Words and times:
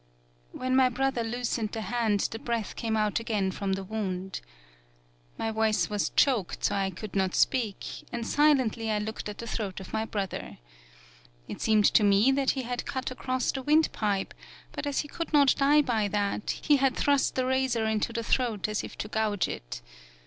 "When 0.51 0.75
my 0.75 0.89
brother 0.89 1.23
loosened 1.23 1.73
the 1.73 1.81
hand 1.81 2.21
the 2.21 2.39
breath 2.39 2.75
came 2.75 2.97
out 2.97 3.19
again 3.19 3.51
from 3.51 3.73
the 3.73 3.83
wound. 3.83 4.41
My 5.37 5.51
voice 5.51 5.91
was 5.91 6.09
choked 6.09 6.63
so 6.63 6.73
that 6.73 6.79
I 6.81 6.89
could 6.89 7.15
not 7.15 7.35
speak, 7.35 7.85
and 8.11 8.25
silently 8.25 8.89
I 8.89 8.97
looked 8.97 9.29
at 9.29 9.37
the 9.37 9.45
throat 9.45 9.79
of 9.79 9.93
my 9.93 10.05
brother. 10.05 10.57
It 11.47 11.61
seemed 11.61 11.93
25 11.93 11.93
PAULOWNIA 11.99 12.23
to 12.25 12.31
me 12.31 12.31
that 12.31 12.51
he 12.55 12.63
had 12.63 12.87
cut 12.87 13.11
across 13.11 13.51
the 13.51 13.61
wind 13.61 13.91
pipe, 13.91 14.33
but 14.71 14.87
as 14.87 15.01
he 15.01 15.07
could 15.07 15.31
not 15.33 15.53
die 15.55 15.83
by 15.83 16.07
that, 16.07 16.49
he 16.63 16.77
had 16.77 16.95
thrust 16.97 17.35
the 17.35 17.45
razor 17.45 17.85
into 17.85 18.11
the 18.11 18.23
throat 18.23 18.67
as 18.67 18.83
if 18.83 18.97
to 18.97 19.07
gouge 19.07 19.47
it. 19.47 19.83